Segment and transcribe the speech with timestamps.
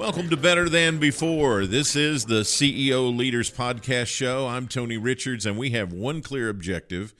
[0.00, 1.66] Welcome to Better Than Before.
[1.66, 4.46] This is the CEO Leaders Podcast Show.
[4.46, 7.14] I'm Tony Richards, and we have one clear objective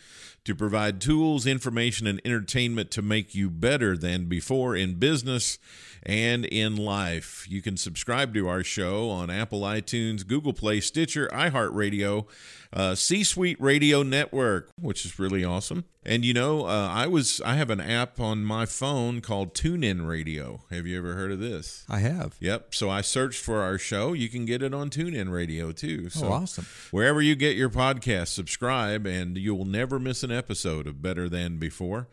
[0.45, 5.59] to provide tools, information, and entertainment to make you better than before in business
[6.05, 7.45] and in life.
[7.51, 12.29] You can subscribe to our show on Apple iTunes, Google Play, Stitcher, iHeartRadio,
[12.73, 15.85] uh, C Suite Radio Network, which is really awesome.
[16.05, 20.07] And you know, uh, I was I have an app on my phone called TuneIn
[20.07, 20.63] Radio.
[20.71, 21.85] Have you ever heard of this?
[21.89, 22.37] I have.
[22.41, 22.75] Yep.
[22.75, 24.13] So I searched for our show.
[24.13, 26.09] You can get it on TuneIn Radio too.
[26.09, 26.67] So oh, awesome!
[26.91, 31.59] Wherever you get your podcast, subscribe, and you'll never miss an episode of Better Than
[31.59, 32.09] Before.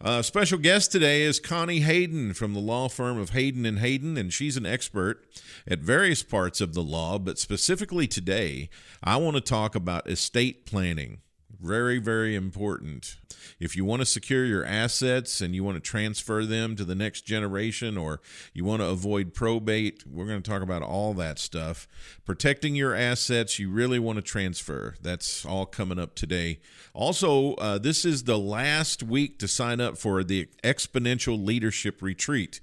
[0.00, 4.16] Uh, special guest today is Connie Hayden from the law firm of Hayden and Hayden,
[4.16, 5.26] and she's an expert
[5.66, 7.18] at various parts of the law.
[7.18, 8.70] But specifically today,
[9.02, 11.18] I want to talk about estate planning.
[11.60, 13.16] Very, very important.
[13.58, 16.94] If you want to secure your assets and you want to transfer them to the
[16.94, 18.20] next generation or
[18.52, 21.88] you want to avoid probate, we're going to talk about all that stuff.
[22.24, 24.94] Protecting your assets, you really want to transfer.
[25.02, 26.60] That's all coming up today.
[26.94, 32.60] Also, uh, this is the last week to sign up for the Exponential Leadership Retreat.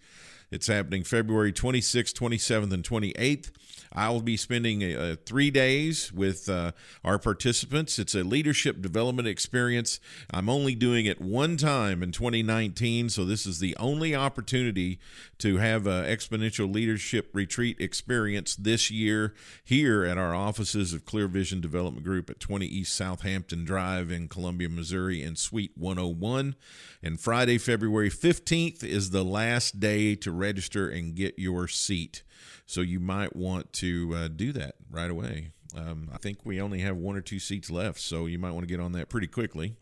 [0.51, 3.51] It's happening February 26th, 27th, and 28th.
[3.95, 7.97] I'll be spending uh, three days with uh, our participants.
[7.97, 9.99] It's a leadership development experience.
[10.31, 14.99] I'm only doing it one time in 2019, so this is the only opportunity
[15.39, 19.33] to have an exponential leadership retreat experience this year
[19.63, 24.27] here at our offices of Clear Vision Development Group at 20 East Southampton Drive in
[24.27, 26.55] Columbia, Missouri, in Suite 101.
[27.01, 32.23] And Friday, February 15th is the last day to register and get your seat.
[32.65, 35.51] So you might want to uh, do that right away.
[35.75, 38.61] Um, I think we only have one or two seats left, so you might want
[38.61, 39.75] to get on that pretty quickly.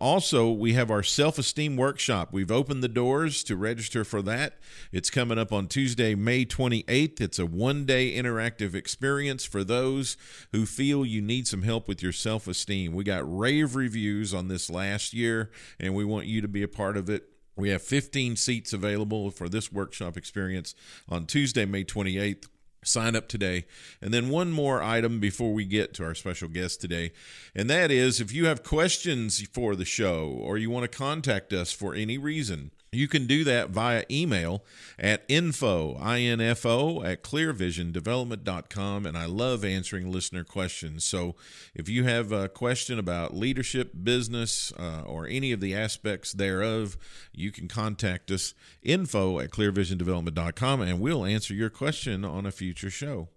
[0.00, 2.28] Also, we have our self esteem workshop.
[2.32, 4.58] We've opened the doors to register for that.
[4.92, 7.20] It's coming up on Tuesday, May 28th.
[7.20, 10.16] It's a one day interactive experience for those
[10.52, 12.92] who feel you need some help with your self esteem.
[12.92, 15.50] We got rave reviews on this last year,
[15.80, 17.24] and we want you to be a part of it.
[17.60, 20.74] We have 15 seats available for this workshop experience
[21.08, 22.48] on Tuesday, May 28th.
[22.82, 23.66] Sign up today.
[24.00, 27.12] And then one more item before we get to our special guest today.
[27.54, 31.52] And that is if you have questions for the show or you want to contact
[31.52, 34.64] us for any reason, you can do that via email
[34.98, 39.06] at info, I-N-F-O, at clearvisiondevelopment.com.
[39.06, 41.04] And I love answering listener questions.
[41.04, 41.36] So
[41.74, 46.96] if you have a question about leadership, business, uh, or any of the aspects thereof,
[47.32, 52.90] you can contact us, info at clearvisiondevelopment.com, and we'll answer your question on a future
[52.90, 53.28] show.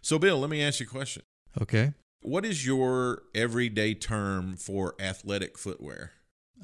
[0.00, 1.22] So, Bill, let me ask you a question.
[1.60, 1.92] Okay.
[2.22, 6.12] What is your everyday term for athletic footwear?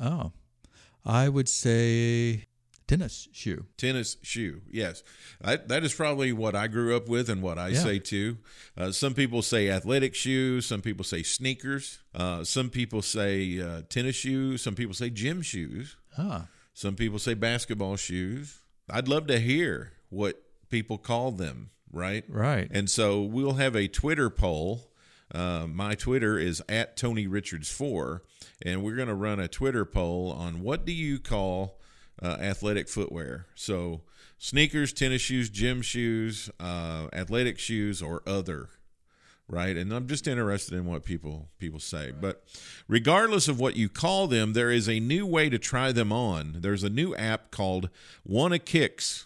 [0.00, 0.32] Oh,
[1.08, 2.46] I would say
[2.86, 3.66] tennis shoe.
[3.76, 5.02] Tennis shoe, yes.
[5.42, 7.80] I, that is probably what I grew up with and what I yeah.
[7.80, 8.38] say too.
[8.76, 10.66] Uh, some people say athletic shoes.
[10.66, 11.98] Some people say sneakers.
[12.14, 14.62] Uh, some people say uh, tennis shoes.
[14.62, 15.96] Some people say gym shoes.
[16.14, 16.42] Huh.
[16.74, 18.58] Some people say basketball shoes.
[18.90, 22.24] I'd love to hear what people call them, right?
[22.28, 22.68] Right.
[22.70, 24.90] And so we'll have a Twitter poll.
[25.34, 28.22] Uh, my Twitter is at Tony Richards 4
[28.62, 31.78] and we're going to run a Twitter poll on what do you call
[32.22, 33.46] uh, athletic footwear.
[33.54, 34.02] So
[34.38, 38.68] sneakers, tennis shoes, gym shoes, uh, athletic shoes, or other.
[39.50, 42.12] Right, and I'm just interested in what people people say.
[42.12, 42.44] But
[42.86, 46.56] regardless of what you call them, there is a new way to try them on.
[46.58, 47.88] There's a new app called
[48.26, 49.24] Wanna Kicks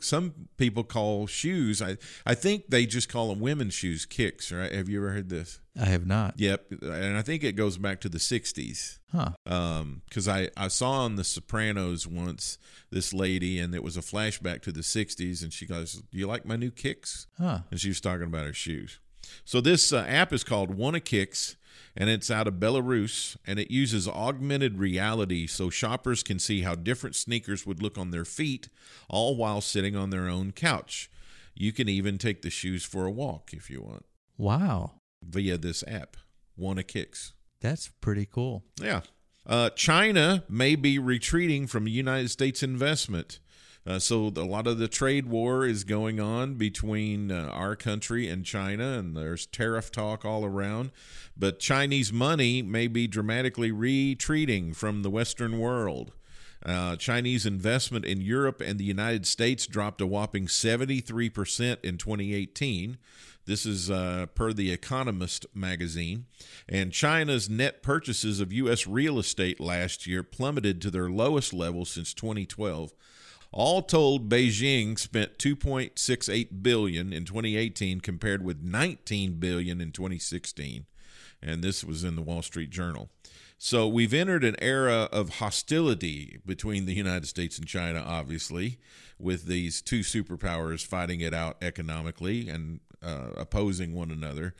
[0.00, 1.80] some people call shoes.
[1.80, 4.50] I I think they just call them women's shoes kicks.
[4.52, 4.72] Right?
[4.72, 5.60] Have you ever heard this?
[5.80, 6.34] I have not.
[6.38, 8.98] Yep, and I think it goes back to the '60s.
[9.12, 9.30] Huh?
[9.46, 12.58] Um, because I I saw on The Sopranos once
[12.90, 16.26] this lady, and it was a flashback to the '60s, and she goes, "Do you
[16.26, 17.60] like my new kicks?" Huh?
[17.70, 18.98] And she was talking about her shoes.
[19.44, 21.56] So this uh, app is called Wanna Kicks
[21.96, 26.74] and it's out of Belarus and it uses augmented reality so shoppers can see how
[26.74, 28.68] different sneakers would look on their feet
[29.08, 31.10] all while sitting on their own couch.
[31.54, 34.06] You can even take the shoes for a walk if you want.
[34.38, 34.92] Wow.
[35.22, 36.16] Via this app,
[36.56, 37.34] Wanna Kicks.
[37.60, 38.64] That's pretty cool.
[38.80, 39.02] Yeah.
[39.46, 43.40] Uh, China may be retreating from United States investment.
[43.86, 48.28] Uh, so a lot of the trade war is going on between uh, our country
[48.28, 50.90] and China, and there's tariff talk all around.
[51.36, 56.12] But Chinese money may be dramatically retreating from the Western world.
[56.64, 62.98] Uh, Chinese investment in Europe and the United States dropped a whopping 73% in 2018.
[63.46, 66.26] This is uh, per The Economist magazine.
[66.68, 68.86] And China's net purchases of U.S.
[68.86, 72.92] real estate last year plummeted to their lowest level since 2012.
[73.52, 80.86] All told, Beijing spent 2.68 billion in 2018 compared with 19 billion in 2016,
[81.42, 83.10] and this was in the Wall Street Journal.
[83.58, 88.78] So we've entered an era of hostility between the United States and China, obviously,
[89.18, 94.54] with these two superpowers fighting it out economically and uh, opposing one another.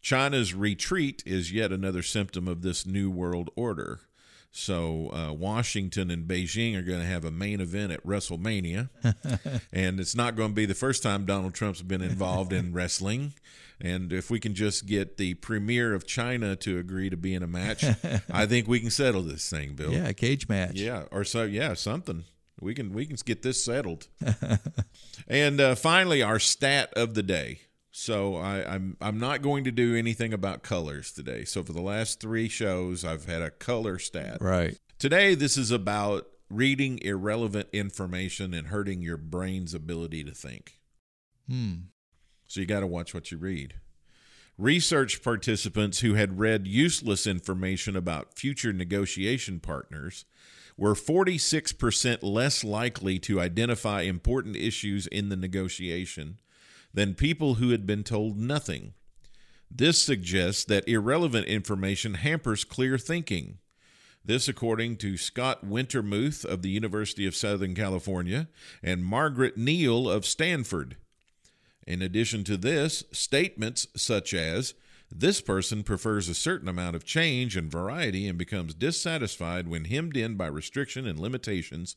[0.00, 4.00] China's retreat is yet another symptom of this new world order.
[4.56, 8.88] So uh, Washington and Beijing are going to have a main event at WrestleMania,
[9.72, 13.34] and it's not going to be the first time Donald Trump's been involved in wrestling.
[13.82, 17.42] And if we can just get the premier of China to agree to be in
[17.42, 17.84] a match,
[18.30, 19.92] I think we can settle this thing, Bill.
[19.92, 20.76] Yeah, a cage match.
[20.76, 22.24] Yeah, or so yeah, something.
[22.58, 24.08] We can we can get this settled.
[25.28, 27.60] and uh, finally, our stat of the day.
[27.98, 31.46] So I, I'm I'm not going to do anything about colors today.
[31.46, 34.36] So for the last three shows, I've had a color stat.
[34.42, 34.76] Right.
[34.98, 40.78] Today, this is about reading irrelevant information and hurting your brain's ability to think.
[41.48, 41.74] Hmm.
[42.46, 43.76] So you got to watch what you read.
[44.58, 50.26] Research participants who had read useless information about future negotiation partners
[50.76, 56.36] were 46% less likely to identify important issues in the negotiation
[56.96, 58.94] than people who had been told nothing.
[59.70, 63.58] This suggests that irrelevant information hampers clear thinking.
[64.24, 68.48] This, according to Scott Wiltermuth of the University of Southern California
[68.82, 70.96] and Margaret Neale of Stanford.
[71.86, 74.72] In addition to this, statements such as,
[75.10, 80.16] this person prefers a certain amount of change and variety and becomes dissatisfied when hemmed
[80.16, 81.94] in by restriction and limitations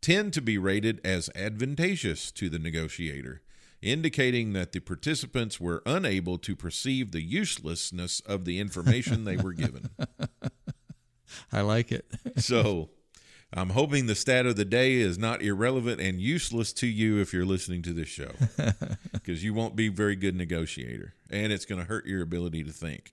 [0.00, 3.40] tend to be rated as advantageous to the negotiator,
[3.82, 9.52] indicating that the participants were unable to perceive the uselessness of the information they were
[9.52, 9.90] given.
[11.52, 12.06] I like it.
[12.36, 12.90] so
[13.52, 17.32] I'm hoping the stat of the day is not irrelevant and useless to you if
[17.32, 18.32] you're listening to this show,
[19.12, 22.64] because you won't be a very good negotiator, and it's going to hurt your ability
[22.64, 23.12] to think.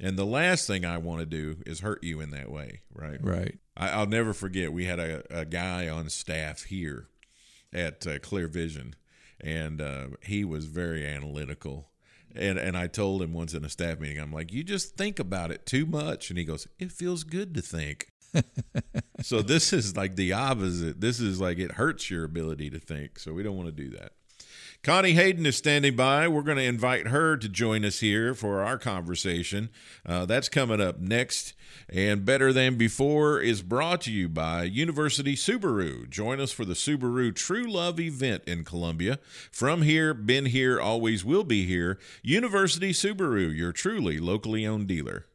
[0.00, 3.18] And the last thing I want to do is hurt you in that way, right?
[3.22, 3.58] Right.
[3.76, 4.72] I, will never forget.
[4.72, 7.08] We had a, a guy on staff here
[7.72, 8.94] at uh, Clear Vision,
[9.42, 11.88] and uh, he was very analytical.
[12.34, 15.18] And and I told him once in a staff meeting, I'm like, you just think
[15.18, 16.30] about it too much.
[16.30, 18.08] And he goes, it feels good to think.
[19.20, 21.00] so this is like the opposite.
[21.00, 23.18] This is like it hurts your ability to think.
[23.18, 24.12] So we don't want to do that.
[24.82, 26.26] Connie Hayden is standing by.
[26.26, 29.70] We're going to invite her to join us here for our conversation.
[30.04, 31.52] Uh, that's coming up next.
[31.88, 36.10] And Better Than Before is brought to you by University Subaru.
[36.10, 39.20] Join us for the Subaru True Love event in Columbia.
[39.52, 42.00] From here, been here, always will be here.
[42.24, 45.26] University Subaru, your truly locally owned dealer.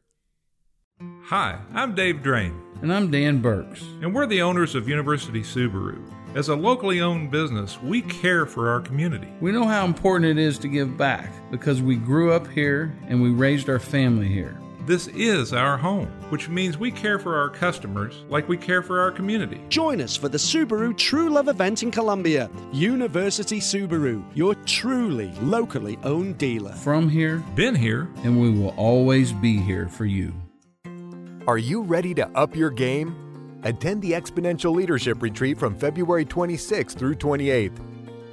[1.22, 2.60] Hi, I'm Dave Drain.
[2.82, 3.82] And I'm Dan Burks.
[4.02, 6.02] And we're the owners of University Subaru.
[6.34, 9.28] As a locally owned business, we care for our community.
[9.40, 13.22] We know how important it is to give back because we grew up here and
[13.22, 14.58] we raised our family here.
[14.86, 18.98] This is our home, which means we care for our customers like we care for
[19.00, 19.60] our community.
[19.68, 22.50] Join us for the Subaru True Love event in Columbia.
[22.72, 26.72] University Subaru, your truly locally owned dealer.
[26.72, 30.32] From here, been here, and we will always be here for you.
[31.48, 33.60] Are you ready to up your game?
[33.62, 37.80] Attend the Exponential Leadership Retreat from February 26th through 28th.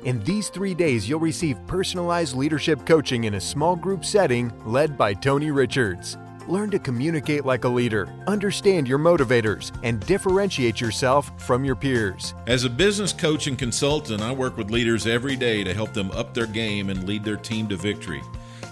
[0.03, 4.98] In these three days, you'll receive personalized leadership coaching in a small group setting led
[4.98, 6.17] by Tony Richards.
[6.50, 12.34] Learn to communicate like a leader, understand your motivators, and differentiate yourself from your peers.
[12.48, 16.12] As a business coach and consultant, I work with leaders every day to help them
[16.12, 18.22] up their game and lead their team to victory.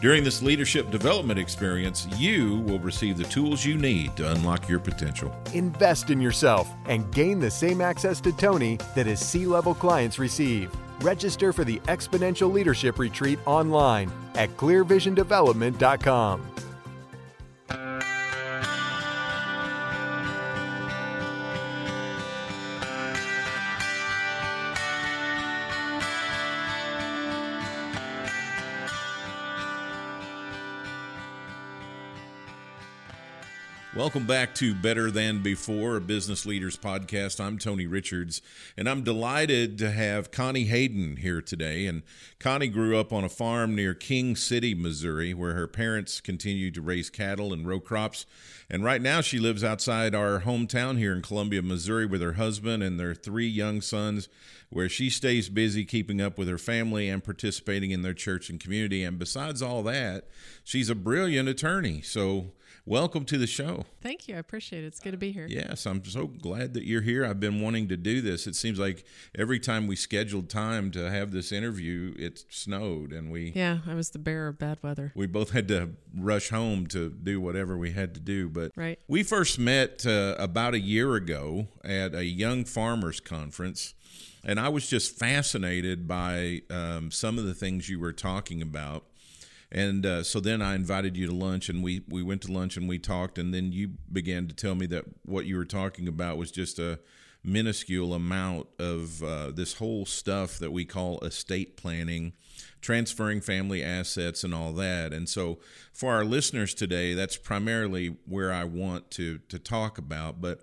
[0.04, 4.80] During this leadership development experience, you will receive the tools you need to unlock your
[4.80, 5.34] potential.
[5.54, 10.20] Invest in yourself and gain the same access to Tony that his C level clients
[10.20, 10.76] receive.
[11.00, 16.42] Register for the Exponential Leadership Retreat online at clearvisiondevelopment.com.
[34.04, 37.40] Welcome back to Better Than Before, a business leaders podcast.
[37.40, 38.42] I'm Tony Richards,
[38.76, 41.86] and I'm delighted to have Connie Hayden here today.
[41.86, 42.04] And
[42.38, 46.82] Connie grew up on a farm near King City, Missouri, where her parents continued to
[46.82, 48.26] raise cattle and row crops.
[48.70, 52.84] And right now, she lives outside our hometown here in Columbia, Missouri, with her husband
[52.84, 54.28] and their three young sons,
[54.70, 58.60] where she stays busy keeping up with her family and participating in their church and
[58.60, 59.02] community.
[59.02, 60.28] And besides all that,
[60.62, 62.02] she's a brilliant attorney.
[62.02, 62.52] So,
[62.86, 63.86] welcome to the show.
[64.02, 64.36] Thank you.
[64.36, 64.88] I appreciate it.
[64.88, 65.48] It's good to be here.
[65.50, 67.26] Yes, I'm so glad that you're here.
[67.26, 68.48] I've been wanting to do this.
[68.48, 69.06] It seems like
[69.38, 73.94] every time we scheduled time to have this interview, it snowed and we Yeah, I
[73.96, 75.12] was the bearer of bad weather.
[75.16, 78.50] we both had to rush home to do whatever we had to do.
[78.50, 79.00] But Right.
[79.08, 83.94] we first met uh, about a year ago at a young farmers conference,
[84.44, 89.06] and I was just fascinated by um, some of the things you were talking about.
[89.74, 92.78] And uh, so then I invited you to lunch, and we, we went to lunch
[92.78, 93.40] and we talked.
[93.40, 96.78] And then you began to tell me that what you were talking about was just
[96.78, 97.00] a
[97.44, 102.34] minuscule amount of uh, this whole stuff that we call estate planning,
[102.82, 105.14] transferring family assets, and all that.
[105.14, 105.60] And so
[105.92, 110.42] for our listeners today, that's primarily where I want to to talk about.
[110.42, 110.62] But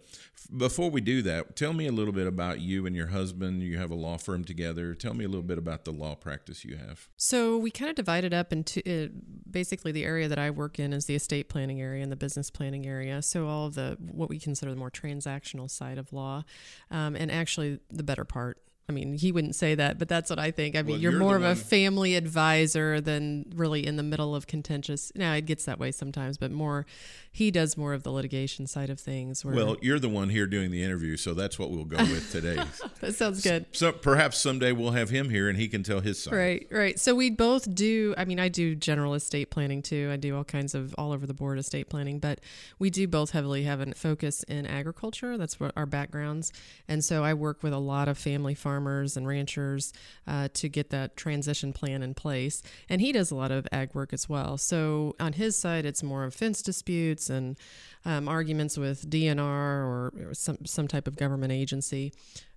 [0.57, 3.63] before we do that, tell me a little bit about you and your husband.
[3.63, 4.95] You have a law firm together.
[4.95, 7.09] Tell me a little bit about the law practice you have.
[7.17, 9.09] So we kind of divided up into uh,
[9.49, 12.51] basically the area that I work in is the estate planning area and the business
[12.51, 13.23] planning area.
[13.23, 16.45] So all of the what we consider the more transactional side of law,
[16.91, 18.59] um, and actually the better part.
[18.91, 20.75] I mean, he wouldn't say that, but that's what I think.
[20.75, 24.35] I mean, Well, you're, you're more of a family advisor than really in the middle
[24.35, 25.13] of contentious.
[25.15, 26.87] Now it gets that way sometimes, but more,
[27.31, 29.45] he does more of the litigation side of things.
[29.45, 32.33] Where, Well, you're the one here doing the interview, so that's what we'll go with
[32.33, 32.59] today.
[33.01, 33.67] that sounds good.
[33.71, 36.35] so perhaps someday we'll have him here and he can tell his side.
[36.35, 36.99] Right, right.
[36.99, 38.13] So we both do.
[38.19, 40.11] I mean, I do general estate planning too.
[40.13, 42.41] I do all kinds of all over the board estate planning, but
[42.81, 45.39] we do both heavily have a focus in agriculture.
[45.39, 46.53] That's what our backgrounds.
[46.89, 48.80] And so I work with a lot of family farmers
[49.17, 49.93] and ranchers
[50.27, 52.63] uh, to get that transition plan in place.
[52.89, 54.59] And he does a lot of ag work as well.
[54.59, 57.57] So on his side, it's more of fence disputes and
[58.05, 62.13] um, arguments with DNR or, or some some type of government agency.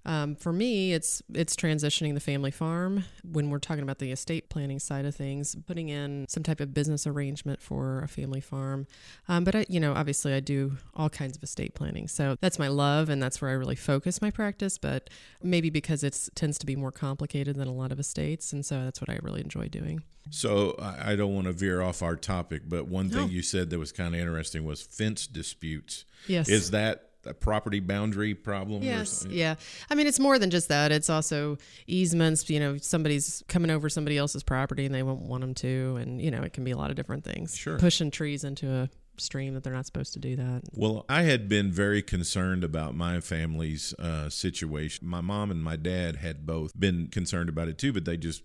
[0.05, 4.49] Um, for me, it's it's transitioning the family farm when we're talking about the estate
[4.49, 8.85] planning side of things, putting in some type of business arrangement for a family farm.
[9.29, 12.59] Um, but I, you know, obviously, I do all kinds of estate planning, so that's
[12.59, 14.77] my love, and that's where I really focus my practice.
[14.77, 15.09] But
[15.41, 18.83] maybe because it tends to be more complicated than a lot of estates, and so
[18.83, 20.03] that's what I really enjoy doing.
[20.29, 23.27] So I don't want to veer off our topic, but one thing No.
[23.27, 26.05] you said that was kind of interesting was fence disputes.
[26.27, 26.47] Yes.
[26.47, 28.83] Is that a property boundary problem?
[28.83, 29.37] Yes, something?
[29.37, 29.55] yeah.
[29.89, 30.91] I mean, it's more than just that.
[30.91, 32.49] It's also easements.
[32.49, 36.21] You know, somebody's coming over somebody else's property and they won't want them to, and
[36.21, 37.55] you know, it can be a lot of different things.
[37.55, 37.77] Sure.
[37.79, 40.63] pushing trees into a stream that they're not supposed to do that.
[40.73, 45.07] Well, I had been very concerned about my family's uh, situation.
[45.07, 48.43] My mom and my dad had both been concerned about it too, but they just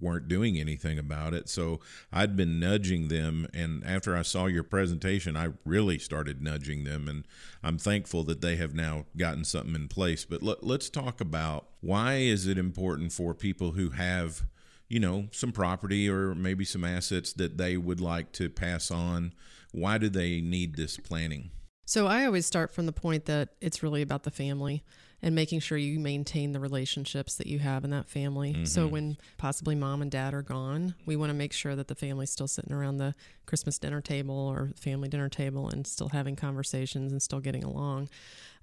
[0.00, 1.48] weren't doing anything about it.
[1.48, 1.80] So
[2.12, 3.48] I'd been nudging them.
[3.54, 7.08] And after I saw your presentation, I really started nudging them.
[7.08, 7.26] And
[7.62, 10.24] I'm thankful that they have now gotten something in place.
[10.24, 14.42] But let, let's talk about why is it important for people who have
[14.90, 19.32] you know, some property or maybe some assets that they would like to pass on.
[19.72, 21.50] Why do they need this planning?
[21.84, 24.84] So I always start from the point that it's really about the family
[25.22, 28.64] and making sure you maintain the relationships that you have in that family.
[28.64, 31.94] So when possibly mom and dad are gone, we want to make sure that the
[31.96, 36.36] family's still sitting around the Christmas dinner table or family dinner table and still having
[36.36, 38.08] conversations and still getting along.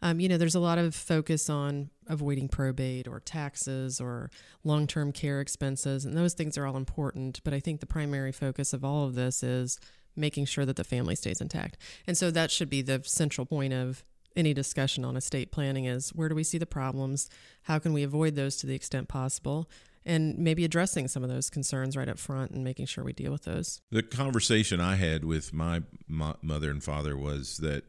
[0.02, 4.32] Um, you know, there's a lot of focus on avoiding probate or taxes or
[4.64, 7.42] long term care expenses, and those things are all important.
[7.44, 9.80] But I think the primary focus of all of this is
[10.18, 11.78] making sure that the family stays intact.
[12.06, 14.04] And so that should be the central point of
[14.36, 17.30] any discussion on estate planning is where do we see the problems?
[17.64, 19.70] How can we avoid those to the extent possible?
[20.06, 23.32] And maybe addressing some of those concerns right up front and making sure we deal
[23.32, 23.82] with those.
[23.92, 27.84] The conversation I had with my, my mother and father was that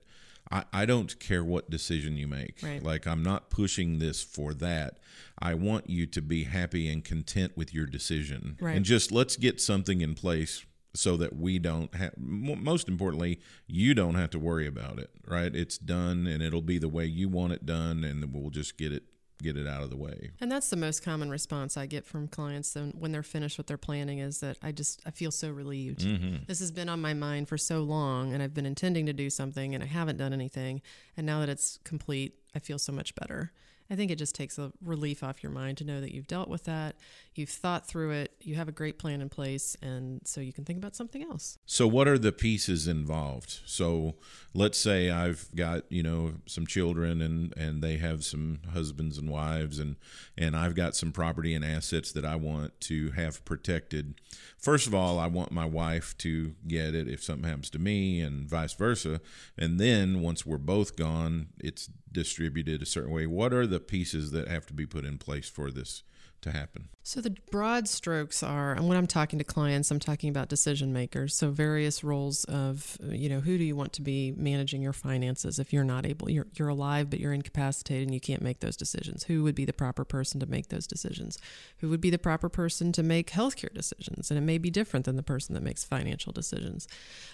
[0.51, 2.61] I, I don't care what decision you make.
[2.63, 2.83] Right.
[2.83, 4.99] Like, I'm not pushing this for that.
[5.39, 8.57] I want you to be happy and content with your decision.
[8.61, 8.75] Right.
[8.75, 10.65] And just let's get something in place
[10.95, 15.55] so that we don't have, most importantly, you don't have to worry about it, right?
[15.55, 18.93] It's done and it'll be the way you want it done, and we'll just get
[18.93, 19.05] it
[19.43, 20.31] get it out of the way.
[20.41, 23.77] And that's the most common response I get from clients when they're finished with their
[23.77, 26.01] planning is that I just I feel so relieved.
[26.01, 26.45] Mm-hmm.
[26.47, 29.31] This has been on my mind for so long and I've been intending to do
[29.31, 30.83] something and I haven't done anything
[31.17, 33.53] and now that it's complete, I feel so much better.
[33.91, 36.49] I think it just takes a relief off your mind to know that you've dealt
[36.49, 36.97] with that,
[37.35, 40.65] you've thought through it, you have a great plan in place, and so you can
[40.65, 41.59] think about something else.
[41.65, 43.61] So, what are the pieces involved?
[43.65, 44.17] So,
[44.53, 49.31] let's say I've got you know some children and and they have some husbands and
[49.31, 49.97] wives and
[50.37, 54.21] and I've got some property and assets that I want to have protected.
[54.59, 58.21] First of all, I want my wife to get it if something happens to me,
[58.21, 59.21] and vice versa.
[59.57, 63.27] And then once we're both gone, it's distributed a certain way.
[63.27, 66.03] What are the pieces that have to be put in place for this
[66.43, 66.89] to happen?
[67.03, 70.93] So the broad strokes are, and when I'm talking to clients, I'm talking about decision
[70.93, 71.35] makers.
[71.35, 75.59] So various roles of, you know, who do you want to be managing your finances
[75.59, 78.77] if you're not able, you're, you're alive, but you're incapacitated and you can't make those
[78.77, 79.25] decisions.
[79.25, 81.39] Who would be the proper person to make those decisions?
[81.79, 84.31] Who would be the proper person to make healthcare decisions?
[84.31, 86.89] And it may be different than the person that makes financial decisions.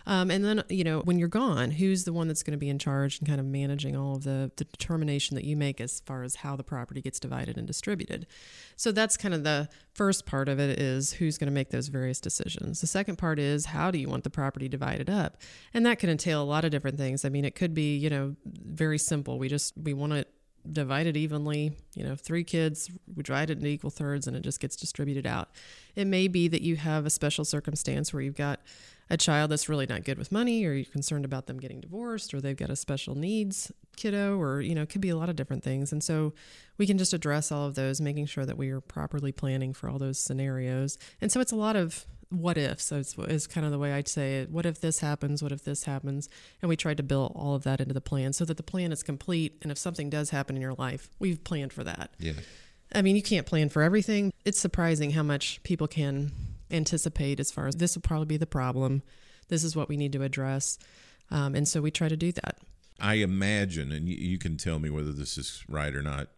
[0.07, 2.69] Um, and then, you know, when you're gone, who's the one that's going to be
[2.69, 5.99] in charge and kind of managing all of the, the determination that you make as
[5.99, 8.29] far as how the property gets divided and distributed?
[8.77, 11.89] So that's kind of the first part of it is who's going to make those
[11.89, 12.81] various decisions.
[12.81, 15.37] The second part is how do you want the property divided up?
[15.73, 17.25] And that can entail a lot of different things.
[17.25, 19.39] I mean, it could be, you know, very simple.
[19.39, 20.27] We just we want to
[20.71, 24.41] divide it evenly, you know, three kids, we divide it into equal thirds and it
[24.41, 25.51] just gets distributed out.
[25.95, 28.61] It may be that you have a special circumstance where you've got
[29.11, 32.33] a child that's really not good with money or you're concerned about them getting divorced
[32.33, 35.29] or they've got a special needs kiddo or you know it could be a lot
[35.29, 35.93] of different things.
[35.93, 36.33] And so
[36.79, 39.89] we can just address all of those making sure that we are properly planning for
[39.89, 40.99] all those scenarios.
[41.21, 43.93] And so it's a lot of what if so it's, it's kind of the way
[43.93, 44.51] i'd say it.
[44.51, 45.43] What if this happens?
[45.43, 46.29] What if this happens?
[46.63, 48.91] And we tried to build all of that into the plan so that the plan
[48.91, 49.59] is complete.
[49.63, 52.11] And if something does happen in your life we've planned for that.
[52.19, 52.33] Yeah.
[52.95, 54.33] I mean, you can't plan for everything.
[54.45, 56.33] It's surprising how much people can
[56.75, 59.03] anticipate as far as this will probably be the problem.
[59.49, 60.79] This is what we need to address.
[61.31, 62.59] Um, and so we try to do that.
[63.01, 66.29] I imagine, and you, you can tell me whether this is right or not.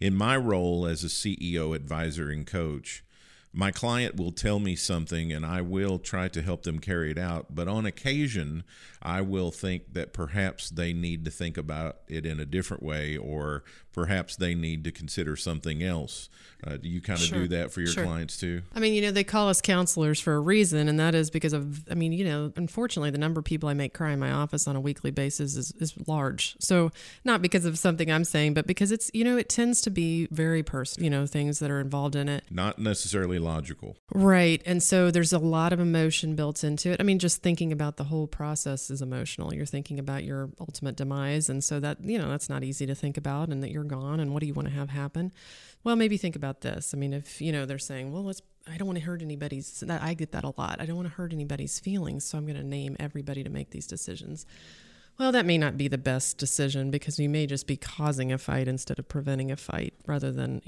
[0.00, 3.04] In my role as a CEO, advisor, and coach,
[3.52, 7.16] my client will tell me something and I will try to help them carry it
[7.16, 7.54] out.
[7.54, 8.64] But on occasion,
[9.02, 13.16] I will think that perhaps they need to think about it in a different way
[13.16, 13.64] or
[13.96, 16.28] perhaps they need to consider something else.
[16.66, 17.40] Uh, do you kind of Sure.
[17.40, 18.04] do that for your Sure.
[18.04, 18.62] clients too?
[18.74, 21.52] I mean, you know, they call us counselors for a reason, and that is because
[21.52, 24.30] of, I mean, you know, unfortunately, the number of people I make cry in my
[24.30, 26.56] office on a weekly basis is, is large.
[26.60, 26.92] So,
[27.24, 30.28] not because of something I'm saying, but because it's, you know, it tends to be
[30.30, 32.44] very personal, you know, things that are involved in it.
[32.50, 33.96] Not necessarily logical.
[34.12, 34.62] Right.
[34.66, 37.00] And so there's a lot of emotion built into it.
[37.00, 39.54] I mean, just thinking about the whole process is emotional.
[39.54, 41.48] You're thinking about your ultimate demise.
[41.48, 44.20] And so that, you know, that's not easy to think about and that you're gone
[44.20, 45.32] and what do you want to have happen?
[45.84, 46.94] Well, maybe think about this.
[46.94, 49.80] I mean, if, you know, they're saying, well, let's, I don't want to hurt anybody's,
[49.80, 50.80] that I get that a lot.
[50.80, 52.24] I don't want to hurt anybody's feelings.
[52.24, 54.46] So I'm going to name everybody to make these decisions.
[55.18, 58.38] Well, that may not be the best decision because you may just be causing a
[58.38, 60.60] fight instead of preventing a fight rather than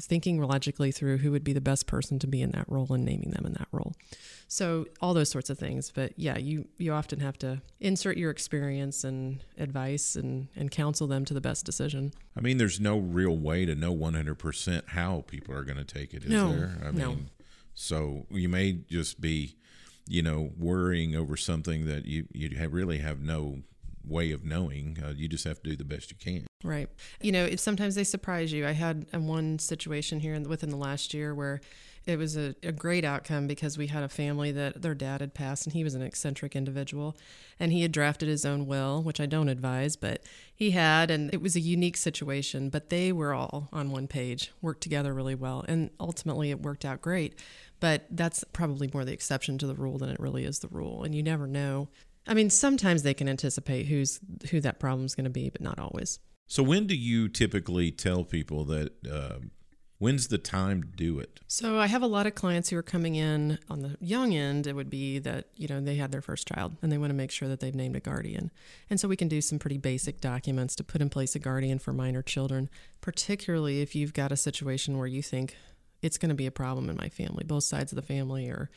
[0.00, 3.04] thinking logically through who would be the best person to be in that role and
[3.04, 3.92] naming them in that role.
[4.46, 5.90] So, all those sorts of things.
[5.92, 11.08] But yeah, you, you often have to insert your experience and advice and, and counsel
[11.08, 12.12] them to the best decision.
[12.36, 16.14] I mean, there's no real way to know 100% how people are going to take
[16.14, 16.78] it, is No, there?
[16.84, 17.08] I no.
[17.08, 17.30] mean,
[17.74, 19.56] so you may just be,
[20.06, 23.62] you know, worrying over something that you, you have really have no
[24.06, 24.98] way of knowing.
[25.04, 26.46] Uh, you just have to do the best you can.
[26.62, 26.88] Right.
[27.20, 28.66] You know, sometimes they surprise you.
[28.66, 31.60] I had one situation here in, within the last year where
[32.06, 35.34] it was a, a great outcome because we had a family that their dad had
[35.34, 37.16] passed and he was an eccentric individual
[37.58, 40.22] and he had drafted his own will, which I don't advise, but
[40.54, 44.52] he had, and it was a unique situation, but they were all on one page,
[44.62, 47.34] worked together really well, and ultimately it worked out great.
[47.80, 51.02] But that's probably more the exception to the rule than it really is the rule.
[51.02, 51.88] And you never know.
[52.26, 55.78] I mean, sometimes they can anticipate who's who that problem's going to be, but not
[55.78, 56.18] always.
[56.46, 58.92] So when do you typically tell people that?
[59.10, 59.38] Uh,
[59.98, 61.40] when's the time to do it?
[61.46, 64.66] So I have a lot of clients who are coming in on the young end.
[64.66, 67.14] It would be that you know they had their first child and they want to
[67.14, 68.50] make sure that they've named a guardian,
[68.88, 71.78] and so we can do some pretty basic documents to put in place a guardian
[71.78, 72.68] for minor children,
[73.00, 75.56] particularly if you've got a situation where you think
[76.02, 77.44] it's going to be a problem in my family.
[77.44, 78.70] Both sides of the family are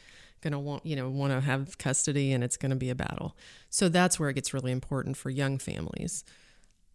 [0.43, 2.95] going to want you know want to have custody, and it's going to be a
[2.95, 3.36] battle.
[3.69, 6.23] So that's where it gets really important for young families.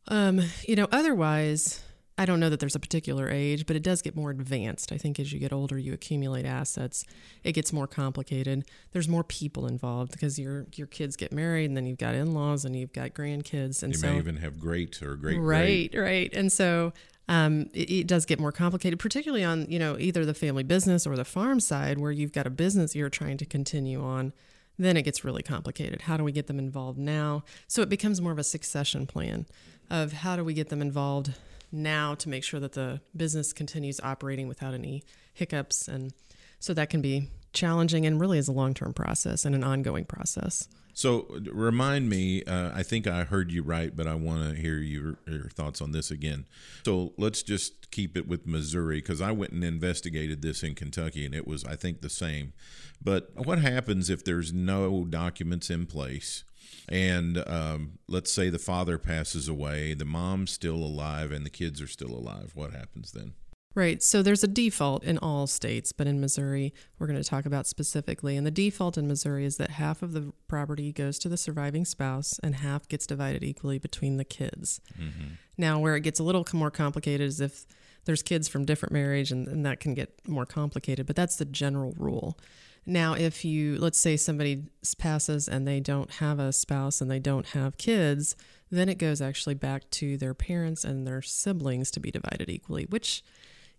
[0.07, 1.83] Um, you know, otherwise,
[2.17, 4.91] I don't know that there's a particular age, but it does get more advanced.
[4.91, 7.05] I think as you get older, you accumulate assets.
[7.45, 8.65] It gets more complicated.
[8.93, 12.65] There's more people involved because your your kids get married, and then you've got in-laws,
[12.65, 16.33] and you've got grandkids, and You so may even have great or great right, right,
[16.35, 16.93] and so
[17.29, 21.07] um, it, it does get more complicated, particularly on you know either the family business
[21.07, 24.33] or the farm side, where you've got a business you're trying to continue on.
[24.79, 26.03] Then it gets really complicated.
[26.03, 27.43] How do we get them involved now?
[27.67, 29.47] So it becomes more of a succession plan
[29.91, 31.35] of how do we get them involved
[31.73, 35.03] now to make sure that the business continues operating without any
[35.35, 35.89] hiccups.
[35.89, 36.13] And
[36.61, 40.05] so that can be challenging and really is a long term process and an ongoing
[40.05, 40.69] process.
[40.99, 44.79] So remind me, uh, I think I heard you right, but I want to hear
[44.79, 46.45] your, your thoughts on this again.
[46.85, 51.25] So let's just keep it with Missouri because I went and investigated this in Kentucky
[51.25, 52.53] and it was, I think, the same.
[53.01, 56.43] But what happens if there's no documents in place?
[56.89, 61.81] And um, let's say the father passes away, the mom's still alive, and the kids
[61.81, 62.51] are still alive.
[62.57, 63.35] What happens then?
[63.79, 64.03] Right.
[64.03, 67.65] So there's a default in all states, but in Missouri, we're going to talk about
[67.65, 68.37] specifically.
[68.37, 71.85] And the default in Missouri is that half of the property goes to the surviving
[71.85, 74.81] spouse and half gets divided equally between the kids.
[75.01, 75.35] Mm-hmm.
[75.57, 77.67] Now, where it gets a little more complicated is if
[78.05, 81.45] there's kids from different marriage, and, and that can get more complicated, but that's the
[81.45, 82.37] general rule.
[82.85, 84.65] Now, if you, let's say somebody
[84.99, 88.35] passes and they don't have a spouse and they don't have kids,
[88.73, 92.83] then it goes actually back to their parents and their siblings to be divided equally,
[92.87, 93.23] which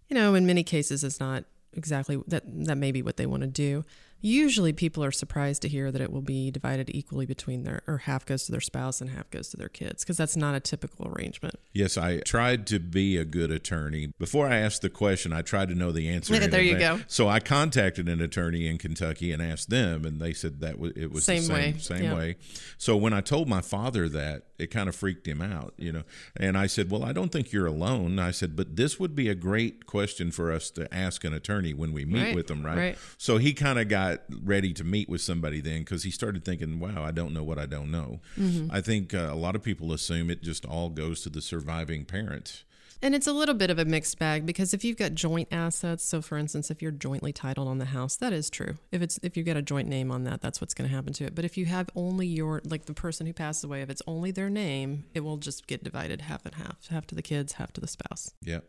[0.09, 3.41] you know, in many cases, it's not exactly that that may be what they want
[3.41, 3.85] to do.
[4.21, 7.99] Usually, people are surprised to hear that it will be divided equally between their, or
[7.99, 10.59] half goes to their spouse and half goes to their kids, because that's not a
[10.59, 11.55] typical arrangement.
[11.73, 14.13] Yes, I tried to be a good attorney.
[14.19, 16.37] Before I asked the question, I tried to know the answer.
[16.37, 16.99] there you go.
[17.07, 21.11] So I contacted an attorney in Kentucky and asked them, and they said that it
[21.11, 21.75] was same the same way.
[21.79, 22.15] Same yeah.
[22.15, 22.35] way.
[22.77, 26.03] So when I told my father that, it kind of freaked him out, you know.
[26.35, 29.29] And I said, "Well, I don't think you're alone." I said, "But this would be
[29.29, 32.35] a great question for us to ask an attorney when we meet right.
[32.35, 32.97] with them, right?" right.
[33.17, 34.08] So he kind of got
[34.43, 37.57] ready to meet with somebody then because he started thinking, "Wow, I don't know what
[37.57, 38.71] I don't know." Mm-hmm.
[38.71, 42.05] I think uh, a lot of people assume it just all goes to the surviving
[42.05, 42.63] parent.
[43.01, 46.03] And it's a little bit of a mixed bag because if you've got joint assets,
[46.03, 48.75] so for instance, if you're jointly titled on the house, that is true.
[48.91, 51.13] If it's if you get a joint name on that, that's what's going to happen
[51.13, 51.33] to it.
[51.33, 54.31] But if you have only your like the person who passes away, if it's only
[54.31, 57.71] their name, it will just get divided half and half, half to the kids, half
[57.73, 58.33] to the spouse.
[58.43, 58.65] Yep.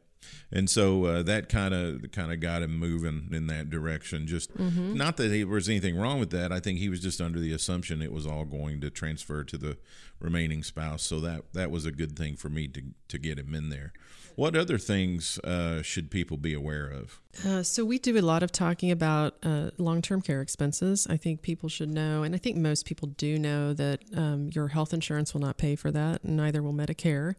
[0.53, 4.27] And so uh, that kind of kind of got him moving in that direction.
[4.27, 4.95] Just mm-hmm.
[4.95, 6.53] not that there was anything wrong with that.
[6.53, 9.57] I think he was just under the assumption it was all going to transfer to
[9.57, 9.77] the
[10.19, 11.03] remaining spouse.
[11.03, 13.93] So that that was a good thing for me to to get him in there.
[14.37, 17.21] What other things uh, should people be aware of?
[17.47, 21.07] Uh, so we do a lot of talking about uh, long-term care expenses.
[21.11, 24.69] I think people should know, and I think most people do know that um, your
[24.69, 27.35] health insurance will not pay for that, and neither will Medicare.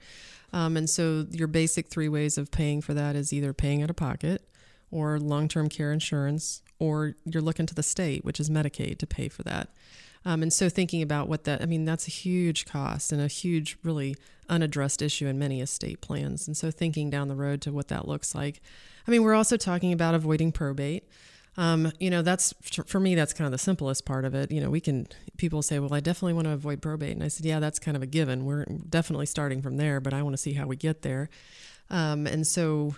[0.54, 3.90] Um, and so your basic three ways of paying for that is either paying out
[3.90, 4.48] of pocket,
[4.92, 9.30] or long-term care insurance, or you're looking to the state, which is Medicaid, to pay
[9.30, 9.70] for that.
[10.26, 13.28] Um, and so thinking about what that, I mean, that's a huge cost and a
[13.28, 14.16] huge, really
[14.50, 16.46] unaddressed issue in many estate plans.
[16.46, 18.62] And so thinking down the road to what that looks like.
[19.08, 21.08] I mean, we're also talking about avoiding probate.
[21.62, 22.56] Um, you know, that's
[22.88, 24.50] for me, that's kind of the simplest part of it.
[24.50, 25.06] You know, we can,
[25.38, 27.12] people say, well, I definitely want to avoid probate.
[27.12, 28.46] And I said, yeah, that's kind of a given.
[28.46, 31.30] We're definitely starting from there, but I want to see how we get there.
[31.92, 32.96] Um, and so,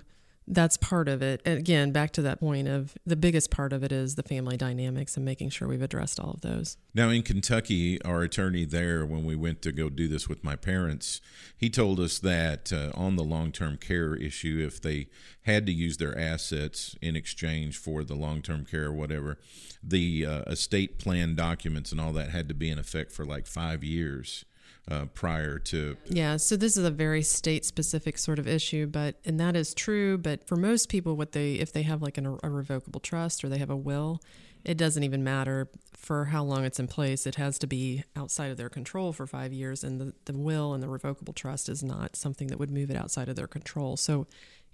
[0.47, 1.41] that's part of it.
[1.45, 4.57] And again, back to that point of the biggest part of it is the family
[4.57, 6.77] dynamics and making sure we've addressed all of those.
[6.93, 10.55] Now, in Kentucky, our attorney there, when we went to go do this with my
[10.55, 11.21] parents,
[11.57, 15.07] he told us that uh, on the long term care issue, if they
[15.43, 19.37] had to use their assets in exchange for the long term care or whatever,
[19.81, 23.47] the uh, estate plan documents and all that had to be in effect for like
[23.47, 24.45] five years
[24.89, 25.97] uh, prior to.
[26.07, 29.73] Yeah, so this is a very state specific sort of issue, but and that is
[29.73, 30.17] true.
[30.17, 33.49] But for most people, what they if they have like an, a revocable trust or
[33.49, 34.21] they have a will,
[34.65, 37.25] it doesn't even matter for how long it's in place.
[37.25, 40.73] It has to be outside of their control for five years, and the, the will
[40.73, 43.95] and the revocable trust is not something that would move it outside of their control.
[43.95, 44.27] So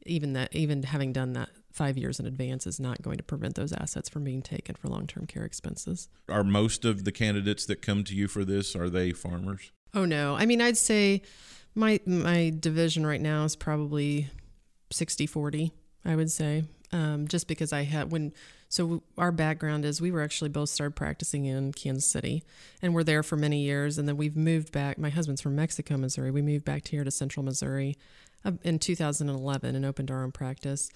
[0.06, 3.56] even that even having done that five years in advance is not going to prevent
[3.56, 7.82] those assets from being taken for long-term care expenses are most of the candidates that
[7.82, 10.36] come to you for this are they farmers Oh no.
[10.36, 11.22] I mean, I'd say
[11.76, 14.28] my my division right now is probably
[14.92, 15.72] 60-40,
[16.06, 16.64] I would say.
[16.92, 18.34] Um, just because I had when
[18.68, 22.44] so our background is we were actually both started practicing in Kansas City
[22.82, 25.98] and we're there for many years and then we've moved back my husband's from Mexico
[25.98, 27.96] Missouri we moved back here to central Missouri
[28.44, 30.90] uh, in 2011 and opened our own practice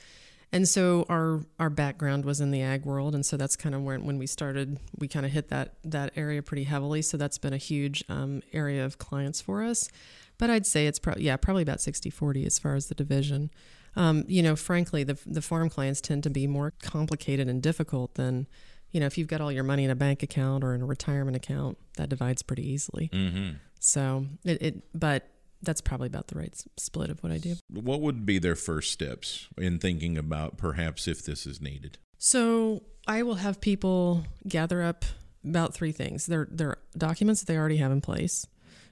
[0.54, 3.16] and so our our background was in the ag world.
[3.16, 6.12] And so that's kind of when when we started we kind of hit that that
[6.16, 7.02] area pretty heavily.
[7.02, 9.90] So that's been a huge um, area of clients for us.
[10.38, 13.50] But i'd say it's probably yeah probably about 60 40 as far as the division.
[13.96, 18.16] Um, you know frankly the the farm clients tend to be more complicated and difficult
[18.16, 18.48] than
[18.92, 20.86] you know if you've got all your money in a bank account or in a
[20.86, 23.10] retirement account that divides pretty easily.
[23.12, 23.58] Mm-hmm.
[23.80, 25.28] so it, it but
[25.64, 27.56] that's probably about the right split of what I do.
[27.70, 31.98] What would be their first steps in thinking about perhaps if this is needed?
[32.18, 35.06] So I will have people gather up
[35.44, 36.26] about three things.
[36.26, 38.46] Their their documents that they already have in place.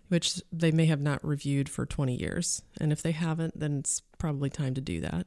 [0.10, 2.62] which they may have not reviewed for 20 years.
[2.82, 5.26] And if they haven't, then it's probably time to do that.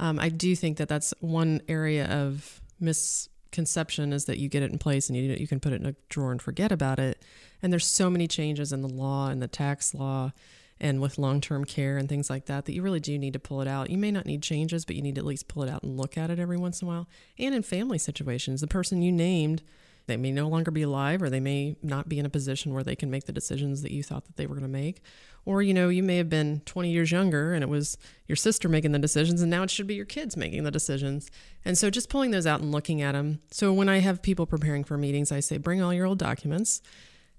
[0.00, 4.72] Um, I do think that that's one area of misconception is that you get it
[4.72, 7.22] in place and you you can put it in a drawer and forget about it.
[7.62, 10.32] And there's so many changes in the law and the tax law
[10.80, 13.60] and with long-term care and things like that that you really do need to pull
[13.60, 13.90] it out.
[13.90, 15.96] You may not need changes, but you need to at least pull it out and
[15.96, 17.08] look at it every once in a while.
[17.38, 19.62] And in family situations, the person you named
[20.06, 22.84] they may no longer be alive or they may not be in a position where
[22.84, 25.02] they can make the decisions that you thought that they were going to make
[25.44, 28.68] or you know you may have been 20 years younger and it was your sister
[28.68, 31.30] making the decisions and now it should be your kids making the decisions
[31.64, 34.46] and so just pulling those out and looking at them so when i have people
[34.46, 36.80] preparing for meetings i say bring all your old documents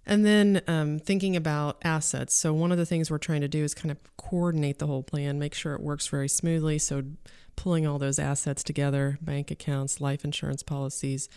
[0.08, 2.34] and then um, thinking about assets.
[2.34, 5.04] So, one of the things we're trying to do is kind of coordinate the whole
[5.04, 6.80] plan, make sure it works very smoothly.
[6.80, 7.04] So,
[7.56, 11.28] pulling all those assets together bank accounts, life insurance policies,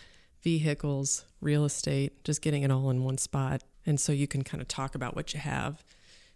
[0.41, 3.63] vehicles, real estate, just getting it all in one spot.
[3.85, 5.83] And so you can kind of talk about what you have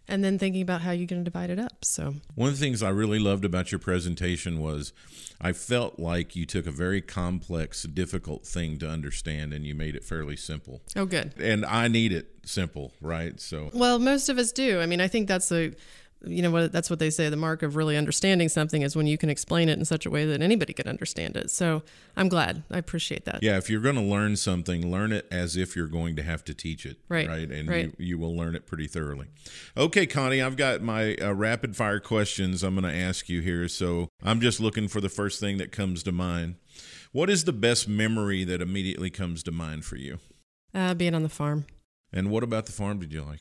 [0.08, 1.84] and then thinking about how you're going to divide it up.
[1.84, 4.92] So, One of the things I really loved about your presentation was
[5.40, 9.94] I felt like you took a very complex, difficult thing to understand and you made
[9.96, 10.80] it fairly simple.
[10.96, 11.34] oh, good.
[11.40, 13.40] And I need it simple, right?
[13.40, 14.80] So, Well, most of us do.
[14.80, 15.74] I mean, I think that's the,
[16.24, 17.28] you know, what that's what they say.
[17.28, 20.10] The mark of really understanding something is when you can explain it in such a
[20.10, 21.50] way that anybody can understand it.
[21.50, 21.82] So
[22.16, 22.62] I'm glad.
[22.70, 23.42] I appreciate that.
[23.42, 26.44] yeah, if you're going to learn something, learn it as if you're going to have
[26.44, 26.98] to teach it.
[27.08, 27.50] Right, Right.
[27.50, 27.94] And right.
[27.98, 29.26] You, you will learn it pretty thoroughly.
[29.76, 33.68] Okay, Connie, I've got my uh, rapid fire questions I'm going to ask you here.
[33.68, 36.56] So I'm just looking for the first thing that comes to mind.
[37.12, 40.18] What is the best memory that immediately comes to mind for you?
[40.74, 41.66] Uh, being on the farm.
[42.12, 43.40] And what about the farm did you like?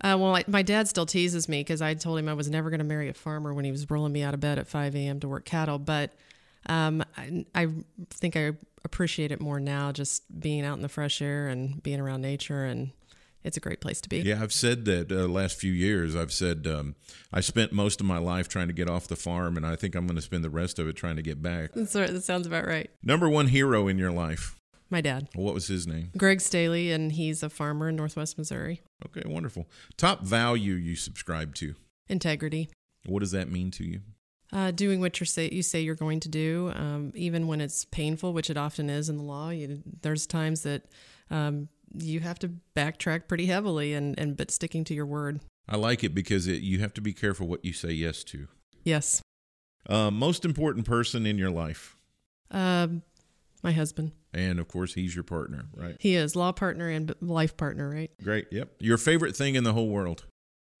[0.00, 2.70] Uh, well, I, my dad still teases me because I told him I was never
[2.70, 4.94] going to marry a farmer when he was rolling me out of bed at 5
[4.94, 5.20] a.m.
[5.20, 5.78] to work cattle.
[5.78, 6.12] But
[6.66, 7.68] um, I, I
[8.10, 8.52] think I
[8.84, 12.64] appreciate it more now, just being out in the fresh air and being around nature.
[12.64, 12.90] And
[13.46, 14.18] it's a great place to be.
[14.18, 16.16] Yeah, I've said that uh, last few years.
[16.16, 16.96] I've said um,
[17.32, 19.94] I spent most of my life trying to get off the farm, and I think
[19.94, 21.72] I'm going to spend the rest of it trying to get back.
[21.72, 22.90] That's right, that sounds about right.
[23.02, 24.56] Number one hero in your life.
[24.88, 26.10] My dad, What was his name?
[26.16, 28.82] Greg Staley, and he's a farmer in Northwest Missouri.
[29.04, 29.66] Okay, wonderful.
[29.96, 31.74] Top value you subscribe to.
[32.08, 32.70] Integrity.
[33.04, 34.00] What does that mean to you?
[34.52, 37.84] Uh, doing what you say you say you're going to do, um, even when it's
[37.86, 39.50] painful, which it often is in the law.
[39.50, 40.82] You, there's times that
[41.30, 41.68] um,
[41.98, 45.40] you have to backtrack pretty heavily, and, and but sticking to your word.
[45.68, 48.46] I like it because it, you have to be careful what you say yes to.
[48.84, 49.20] Yes,
[49.88, 51.96] Uh, most important person in your life,
[52.52, 53.02] um,
[53.64, 54.12] my husband.
[54.36, 55.96] And of course, he's your partner, right?
[55.98, 58.10] He is law partner and life partner, right?
[58.22, 58.46] Great.
[58.52, 58.68] Yep.
[58.80, 60.26] Your favorite thing in the whole world.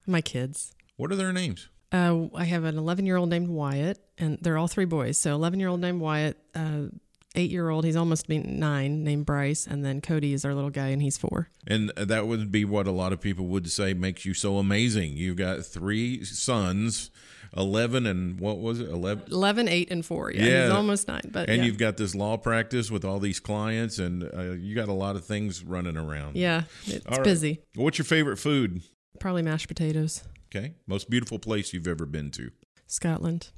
[0.06, 0.74] My kids.
[0.96, 1.70] What are their names?
[1.90, 5.16] Uh, I have an 11 year old named Wyatt, and they're all three boys.
[5.16, 6.88] So 11 year old named Wyatt, uh,
[7.36, 10.88] eight year old, he's almost nine, named Bryce, and then Cody is our little guy,
[10.88, 11.48] and he's four.
[11.66, 15.16] And that would be what a lot of people would say makes you so amazing.
[15.16, 17.10] You've got three sons,
[17.56, 18.88] 11 and what was it?
[18.88, 19.26] 11?
[19.30, 20.32] 11, 8, and 4.
[20.32, 20.62] Yeah, Yeah.
[20.64, 21.22] he's almost nine.
[21.30, 21.64] But And yeah.
[21.64, 25.16] you've got this law practice with all these clients, and uh, you got a lot
[25.16, 26.36] of things running around.
[26.36, 27.22] yeah, it's right.
[27.24, 27.60] busy.
[27.74, 28.82] What's your favorite food?
[29.20, 30.22] Probably mashed potatoes.
[30.54, 30.74] Okay.
[30.86, 32.50] Most beautiful place you've ever been to.
[32.86, 33.48] Scotland.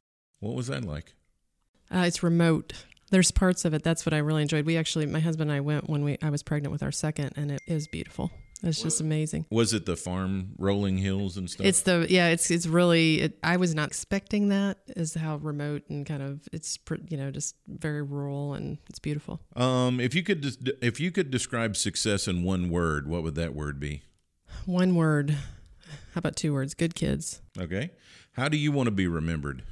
[0.40, 1.14] What was that like?
[1.90, 2.72] Uh, it's remote.
[3.10, 3.82] There's parts of it.
[3.82, 4.66] That's what I really enjoyed.
[4.66, 7.32] We actually, my husband and I went when we I was pregnant with our second,
[7.36, 8.30] and it is beautiful.
[8.60, 9.46] It's just amazing.
[9.50, 11.64] Was it the farm rolling hills and stuff?
[11.64, 12.28] It's the yeah.
[12.30, 13.20] It's it's really.
[13.20, 14.78] It, I was not expecting that.
[14.88, 18.98] Is how remote and kind of it's pr- you know just very rural and it's
[18.98, 19.40] beautiful.
[19.54, 23.36] um, if you could des- if you could describe success in one word, what would
[23.36, 24.02] that word be?
[24.66, 25.30] One word.
[26.14, 26.74] How about two words?
[26.74, 27.40] Good kids.
[27.58, 27.90] Okay.
[28.32, 29.62] How do you want to be remembered?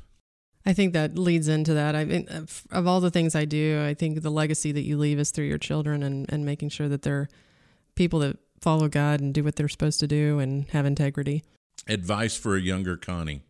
[0.66, 1.94] I think that leads into that.
[1.94, 5.20] I mean, of all the things I do, I think the legacy that you leave
[5.20, 7.28] is through your children and, and making sure that they're
[7.94, 11.44] people that follow God and do what they're supposed to do and have integrity.
[11.88, 13.42] Advice for a younger Connie.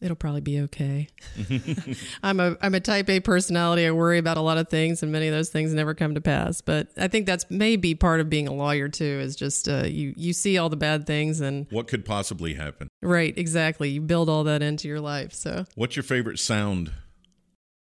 [0.00, 1.08] It'll probably be okay.
[2.22, 3.86] I'm a I'm a type A personality.
[3.86, 6.20] I worry about a lot of things, and many of those things never come to
[6.20, 6.60] pass.
[6.60, 9.04] But I think that's maybe part of being a lawyer too.
[9.04, 12.87] Is just uh, you you see all the bad things, and What could possibly happen?
[13.02, 13.90] Right, exactly.
[13.90, 15.32] You build all that into your life.
[15.32, 16.92] So What's your favorite sound?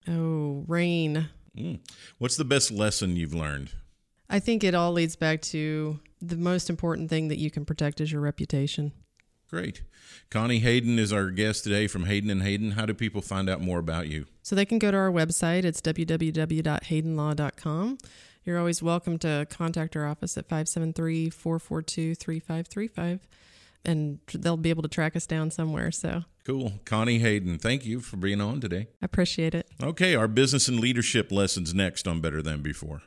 [0.08, 1.30] oh, rain.
[1.58, 1.80] Mm.
[2.18, 3.72] What's the best lesson you've learned?
[4.30, 8.02] I think it all leads back to the most important thing that you can protect
[8.02, 8.92] is your reputation.
[9.50, 9.82] Great.
[10.30, 12.72] Connie Hayden is our guest today from Hayden and Hayden.
[12.72, 14.26] How do people find out more about you?
[14.44, 15.64] So they can go to our website.
[15.64, 17.98] It's www.haydenlaw.com.
[18.44, 23.28] You're always welcome to contact our office at 573 442 3535,
[23.86, 25.92] and they'll be able to track us down somewhere.
[25.92, 26.74] So Cool.
[26.86, 28.88] Connie Hayden, thank you for being on today.
[29.02, 29.70] I appreciate it.
[29.84, 33.02] Okay, our business and leadership lessons next on Better Than Before.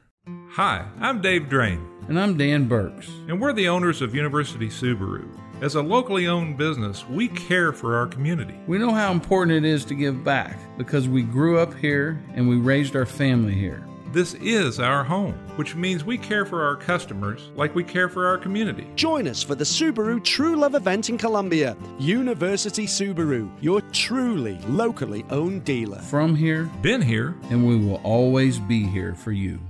[0.50, 3.08] Hi, I'm Dave Drain, And I'm Dan Burks.
[3.28, 5.26] and we're the owners of University Subaru.
[5.62, 8.54] As a locally owned business, we care for our community.
[8.66, 12.48] We know how important it is to give back because we grew up here and
[12.48, 13.82] we raised our family here.
[14.12, 18.26] This is our home, which means we care for our customers like we care for
[18.26, 18.88] our community.
[18.96, 21.76] Join us for the Subaru True Love event in Columbia.
[22.00, 26.00] University Subaru, your truly locally owned dealer.
[26.00, 27.36] From here, Been here.
[27.50, 29.60] and we will always be here for you.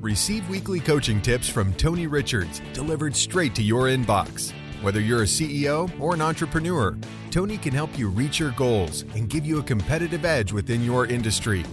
[0.00, 4.52] Receive weekly coaching tips from Tony Richards delivered straight to your inbox.
[4.82, 6.96] Whether you're a CEO or an entrepreneur,
[7.30, 11.06] Tony can help you reach your goals and give you a competitive edge within your
[11.06, 11.64] industry.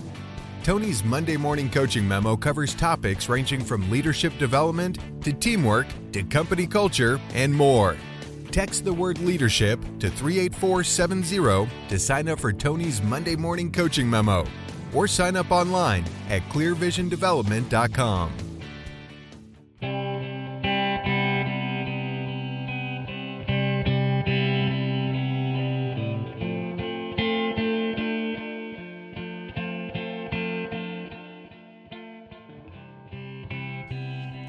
[0.65, 6.65] Tony's Monday morning coaching memo covers topics ranging from leadership development to teamwork to company
[6.65, 7.95] culture and more.
[8.49, 14.43] Text the word leadership to 38470 to sign up for Tony's Monday morning coaching memo
[14.91, 18.44] or sign up online at clearvisiondevelopment.com.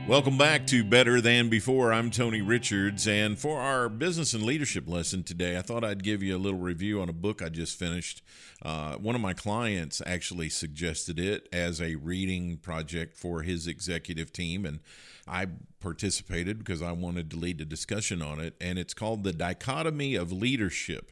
[0.08, 1.92] Welcome back to Better Than Before.
[1.92, 6.22] I'm Tony Richards, and for our business and leadership lesson today, I thought I'd give
[6.22, 8.22] you a little review on a book I just finished.
[8.62, 14.32] Uh, one of my clients actually suggested it as a reading project for his executive
[14.32, 14.78] team, and
[15.26, 15.48] I
[15.80, 18.54] participated because I wanted to lead a discussion on it.
[18.60, 21.10] And it's called The Dichotomy of Leadership.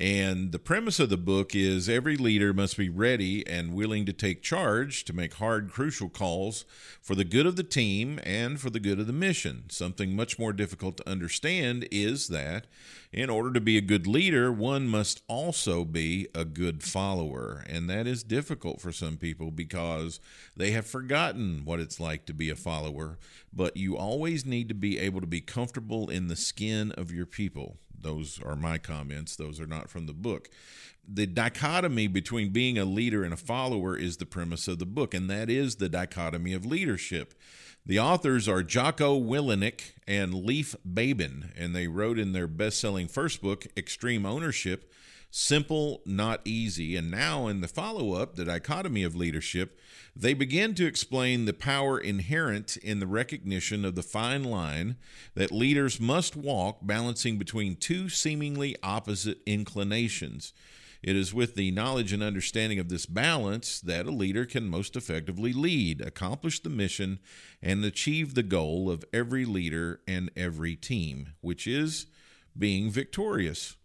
[0.00, 4.12] And the premise of the book is every leader must be ready and willing to
[4.12, 6.64] take charge to make hard, crucial calls
[7.02, 9.64] for the good of the team and for the good of the mission.
[9.68, 12.66] Something much more difficult to understand is that
[13.12, 17.62] in order to be a good leader, one must also be a good follower.
[17.68, 20.20] And that is difficult for some people because
[20.56, 23.18] they have forgotten what it's like to be a follower.
[23.52, 27.26] But you always need to be able to be comfortable in the skin of your
[27.26, 27.76] people.
[28.02, 29.36] Those are my comments.
[29.36, 30.50] Those are not from the book.
[31.06, 35.14] The dichotomy between being a leader and a follower is the premise of the book,
[35.14, 37.34] and that is the dichotomy of leadership.
[37.84, 43.08] The authors are Jocko Willink and Leif Babin, and they wrote in their best selling
[43.08, 44.92] first book, Extreme Ownership,
[45.34, 46.94] Simple, Not Easy.
[46.94, 49.80] And now, in the follow up, The Dichotomy of Leadership,
[50.14, 54.96] they begin to explain the power inherent in the recognition of the fine line
[55.34, 60.52] that leaders must walk balancing between two seemingly opposite inclinations.
[61.02, 64.96] It is with the knowledge and understanding of this balance that a leader can most
[64.96, 67.20] effectively lead, accomplish the mission,
[67.62, 72.04] and achieve the goal of every leader and every team, which is
[72.54, 73.76] being victorious.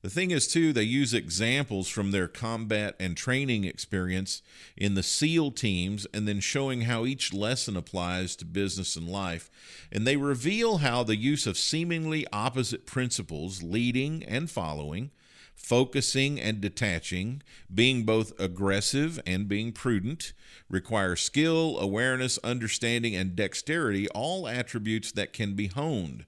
[0.00, 4.42] The thing is, too, they use examples from their combat and training experience
[4.76, 9.50] in the SEAL teams and then showing how each lesson applies to business and life.
[9.90, 15.10] And they reveal how the use of seemingly opposite principles, leading and following,
[15.56, 17.42] focusing and detaching,
[17.74, 20.32] being both aggressive and being prudent,
[20.70, 26.24] require skill, awareness, understanding, and dexterity, all attributes that can be honed.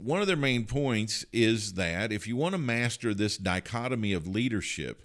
[0.00, 4.28] One of their main points is that if you want to master this dichotomy of
[4.28, 5.02] leadership,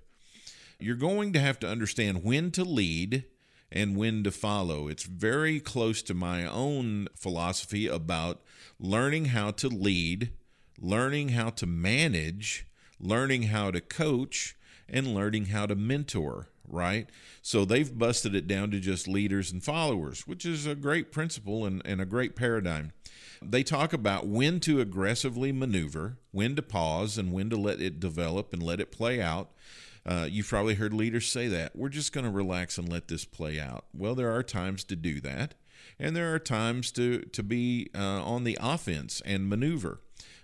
[0.77, 3.23] you're going to have to understand when to lead
[3.71, 4.87] and when to follow.
[4.87, 8.41] It's very close to my own philosophy about
[8.79, 10.29] learning how to lead,
[10.79, 12.67] learning how to manage,
[12.99, 14.55] learning how to coach,
[14.87, 17.09] and learning how to mentor, right?
[17.41, 21.65] So they've busted it down to just leaders and followers, which is a great principle
[21.65, 22.91] and, and a great paradigm.
[23.51, 27.99] They talk about when to aggressively maneuver, when to pause, and when to let it
[27.99, 29.51] develop and let it play out.
[30.05, 31.75] Uh, you've probably heard leaders say that.
[31.75, 33.85] We're just going to relax and let this play out.
[33.93, 35.53] Well, there are times to do that,
[35.97, 40.01] and there are times to, to be uh, on the offense and maneuver.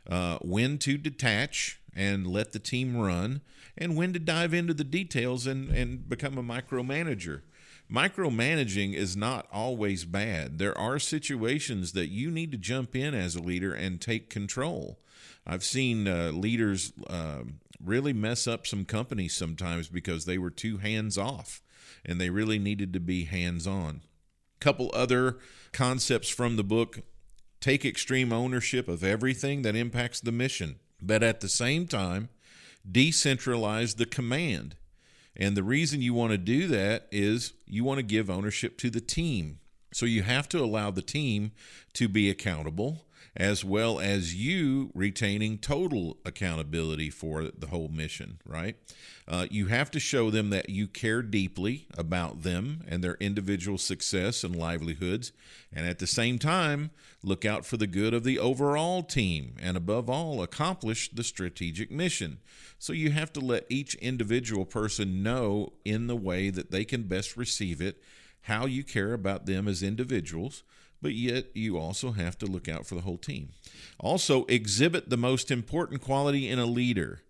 [0.09, 3.41] Uh, when to detach and let the team run,
[3.77, 7.41] and when to dive into the details and, and become a micromanager.
[7.91, 10.59] Micromanaging is not always bad.
[10.59, 14.99] There are situations that you need to jump in as a leader and take control.
[15.47, 17.43] I've seen uh, leaders uh,
[17.83, 21.63] really mess up some companies sometimes because they were too hands off
[22.05, 24.01] and they really needed to be hands on.
[24.59, 25.37] Couple other
[25.71, 26.99] concepts from the book
[27.59, 32.29] take extreme ownership of everything that impacts the mission, but at the same time,
[32.89, 34.75] decentralize the command.
[35.35, 38.89] And the reason you want to do that is you want to give ownership to
[38.89, 39.59] the team.
[39.93, 41.51] So you have to allow the team
[41.93, 43.05] to be accountable.
[43.35, 48.75] As well as you retaining total accountability for the whole mission, right?
[49.27, 53.77] Uh, you have to show them that you care deeply about them and their individual
[53.77, 55.31] success and livelihoods,
[55.71, 56.89] and at the same time,
[57.23, 61.91] look out for the good of the overall team, and above all, accomplish the strategic
[61.91, 62.39] mission.
[62.79, 67.03] So you have to let each individual person know in the way that they can
[67.03, 68.01] best receive it
[68.43, 70.63] how you care about them as individuals
[71.01, 73.49] but yet you also have to look out for the whole team.
[73.99, 77.21] Also, exhibit the most important quality in a leader.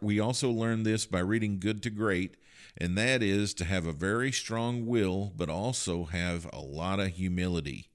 [0.00, 2.36] We also learn this by reading Good to Great,
[2.76, 7.08] and that is to have a very strong will, but also have a lot of
[7.08, 7.88] humility.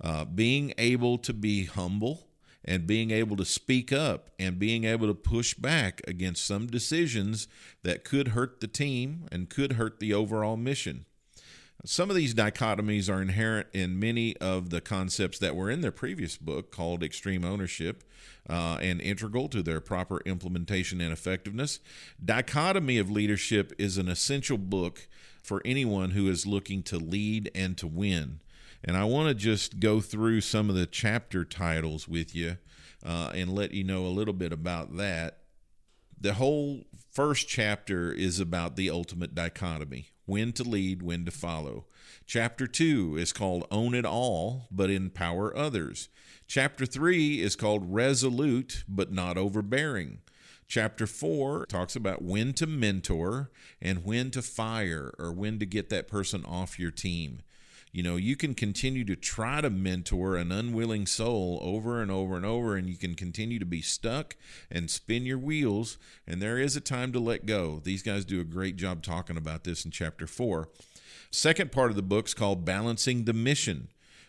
[0.00, 2.28] Uh, being able to be humble
[2.64, 7.48] and being able to speak up and being able to push back against some decisions
[7.82, 11.06] that could hurt the team and could hurt the overall mission.
[11.84, 15.92] Some of these dichotomies are inherent in many of the concepts that were in their
[15.92, 18.02] previous book called Extreme Ownership
[18.50, 21.78] uh, and integral to their proper implementation and effectiveness.
[22.22, 25.06] Dichotomy of Leadership is an essential book
[25.40, 28.40] for anyone who is looking to lead and to win.
[28.82, 32.58] And I want to just go through some of the chapter titles with you
[33.06, 35.38] uh, and let you know a little bit about that.
[36.20, 36.84] The whole
[37.18, 41.84] first chapter is about the ultimate dichotomy when to lead, when to follow.
[42.26, 46.10] Chapter 2 is called Own It All, but Empower Others.
[46.46, 50.18] Chapter 3 is called Resolute, but Not Overbearing.
[50.68, 53.50] Chapter 4 talks about when to mentor
[53.82, 57.40] and when to fire or when to get that person off your team.
[57.90, 62.36] You know, you can continue to try to mentor an unwilling soul over and over
[62.36, 64.36] and over, and you can continue to be stuck
[64.70, 65.98] and spin your wheels.
[66.26, 67.80] And there is a time to let go.
[67.82, 70.68] These guys do a great job talking about this in chapter four.
[71.30, 73.88] Second part of the book is called Balancing the Mission.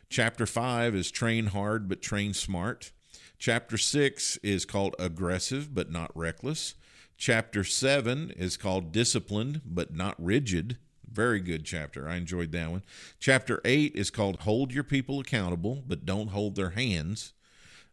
[0.09, 2.91] Chapter five is Train Hard but Train Smart.
[3.37, 6.75] Chapter six is called Aggressive but Not Reckless.
[7.17, 10.77] Chapter seven is called Disciplined but Not Rigid.
[11.11, 12.07] Very good chapter.
[12.07, 12.83] I enjoyed that one.
[13.19, 17.33] Chapter 8 is called Hold Your People Accountable, but Don't Hold Their Hands.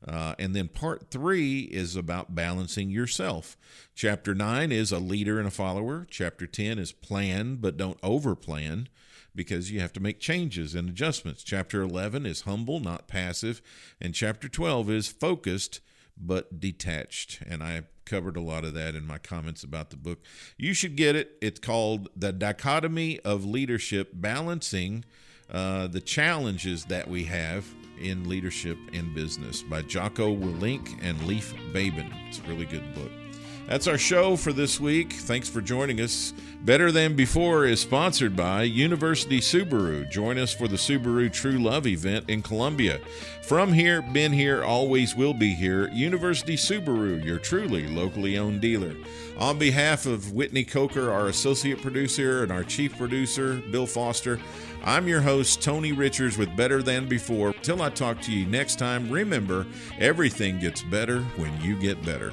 [0.06, 3.56] Uh, and then part three is about balancing yourself.
[3.94, 6.06] Chapter nine is a leader and a follower.
[6.10, 8.86] Chapter 10 is plan, but don't overplan
[9.34, 11.42] because you have to make changes and adjustments.
[11.42, 13.62] Chapter 11 is humble, not passive.
[14.00, 15.80] And chapter 12 is focused,
[16.16, 17.42] but detached.
[17.46, 20.20] And I covered a lot of that in my comments about the book.
[20.56, 21.36] You should get it.
[21.40, 25.04] It's called The Dichotomy of Leadership Balancing
[25.50, 27.66] uh, the Challenges That We Have
[28.00, 32.12] in Leadership and Business by Jocko Willink and Leif Babin.
[32.28, 33.25] It's a really good book.
[33.66, 35.12] That's our show for this week.
[35.12, 36.32] Thanks for joining us.
[36.62, 40.08] Better Than Before is sponsored by University Subaru.
[40.08, 43.00] Join us for the Subaru True Love event in Columbia.
[43.42, 45.88] From here, been here, always will be here.
[45.88, 48.94] University Subaru, your truly locally owned dealer.
[49.36, 54.38] On behalf of Whitney Coker, our associate producer, and our chief producer, Bill Foster,
[54.84, 57.52] I'm your host, Tony Richards, with Better Than Before.
[57.62, 59.66] Till I talk to you next time, remember
[59.98, 62.32] everything gets better when you get better.